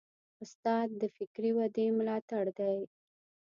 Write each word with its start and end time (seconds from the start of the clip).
استاد 0.43 0.89
د 1.01 1.03
فکري 1.15 1.51
ودې 1.57 1.85
ملاتړی 1.97 2.51
دی. 2.59 2.79